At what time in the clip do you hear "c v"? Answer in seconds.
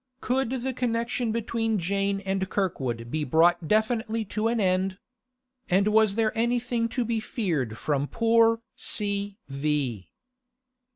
8.75-10.09